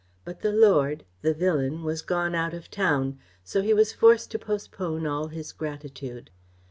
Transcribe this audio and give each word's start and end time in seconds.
But 0.25 0.41
the 0.41 0.51
lord 0.51 1.05
the 1.21 1.31
villain 1.31 1.83
was 1.83 2.01
gone 2.01 2.33
out 2.33 2.55
of 2.55 2.71
town, 2.71 3.19
so 3.43 3.59
that 3.59 3.65
he 3.67 3.73
was 3.75 3.93
forced 3.93 4.31
to 4.31 4.39
postpone 4.39 5.05
all 5.05 5.27
his 5.27 5.51
gratitude. 5.51 6.31